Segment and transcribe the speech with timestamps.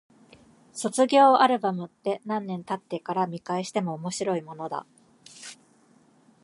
[0.73, 4.87] 卒業アルバムって、何年経ってから見返しても面白いものだ。